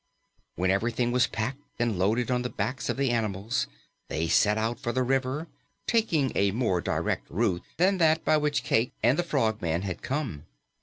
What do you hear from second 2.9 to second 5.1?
the animals, they set out for the